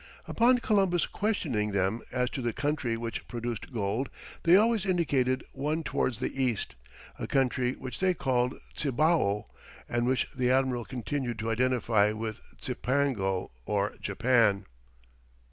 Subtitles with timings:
[0.27, 4.09] Upon Columbus questioning them as to the country which produced gold,
[4.41, 6.73] they always indicated one towards the east,
[7.19, 9.45] a country which they called Cibao,
[9.87, 14.65] and which the admiral continued to identify with Cipango or Japan.